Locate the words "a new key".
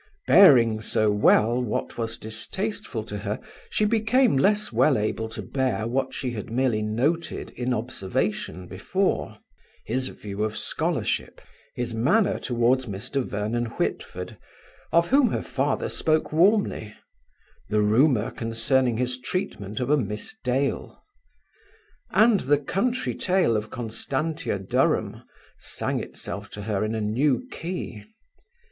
26.95-28.03